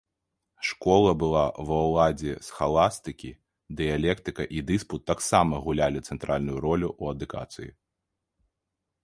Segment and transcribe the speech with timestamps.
[0.67, 3.29] Школа была ва ўладзе схаластыкі,
[3.83, 7.71] дыялектыка і дыспут таксама гулялі цэнтральную ролю ў адукацыі.